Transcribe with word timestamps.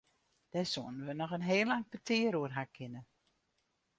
Dêr 0.51 0.67
soenen 0.73 1.05
we 1.07 1.13
noch 1.15 1.35
in 1.37 1.47
heel 1.49 1.67
lang 1.69 1.85
petear 1.91 2.33
oer 2.39 2.51
ha 2.57 2.63
kinne. 2.75 3.01